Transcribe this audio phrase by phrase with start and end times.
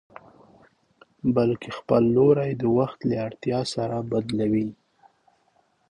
[1.35, 4.69] بلکې خپل لوری د وخت له اړتيا سره بدلوي.